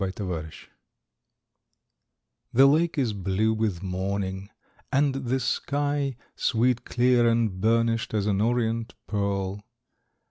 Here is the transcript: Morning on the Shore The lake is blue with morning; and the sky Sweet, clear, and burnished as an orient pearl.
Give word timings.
Morning 0.03 0.13
on 0.19 0.27
the 0.41 0.49
Shore 0.51 0.67
The 2.53 2.65
lake 2.65 2.97
is 2.97 3.13
blue 3.13 3.53
with 3.53 3.83
morning; 3.83 4.49
and 4.91 5.13
the 5.13 5.39
sky 5.39 6.15
Sweet, 6.35 6.83
clear, 6.85 7.29
and 7.29 7.61
burnished 7.61 8.15
as 8.15 8.25
an 8.25 8.41
orient 8.41 8.95
pearl. 9.05 9.63